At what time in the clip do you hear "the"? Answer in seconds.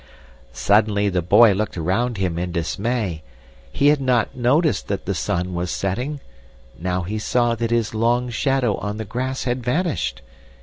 1.09-1.21, 5.05-5.13, 8.97-9.05